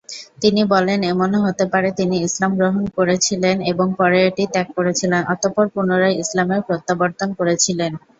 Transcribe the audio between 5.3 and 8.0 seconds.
অতঃপর পুনরায় ইসলামে প্রত্যাবর্তন করেছিলেন।